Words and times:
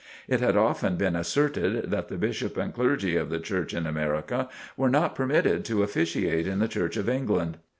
It 0.27 0.39
had 0.39 0.57
often 0.57 0.95
been 0.95 1.15
asserted 1.15 1.91
that 1.91 2.07
the 2.07 2.17
Bishops 2.17 2.57
and 2.57 2.73
clergy 2.73 3.15
of 3.17 3.29
the 3.29 3.39
Church 3.39 3.71
in 3.75 3.85
America 3.85 4.49
were 4.75 4.89
not 4.89 5.13
permitted 5.13 5.63
to 5.65 5.83
officiate 5.83 6.47
in 6.47 6.57
the 6.57 6.67
Church 6.67 6.97
of 6.97 7.07
England. 7.07 7.57